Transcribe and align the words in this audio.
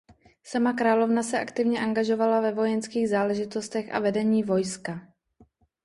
Sama 0.43 0.73
královna 0.73 1.23
se 1.23 1.39
aktivně 1.39 1.79
angažovala 1.79 2.41
ve 2.41 2.51
vojenských 2.51 3.09
záležitostech 3.09 3.93
a 3.95 3.99
vedení 3.99 4.43
vojska. 4.43 5.07